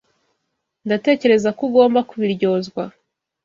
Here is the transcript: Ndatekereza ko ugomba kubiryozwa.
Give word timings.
Ndatekereza 0.85 1.49
ko 1.57 1.61
ugomba 1.67 1.99
kubiryozwa. 2.09 2.83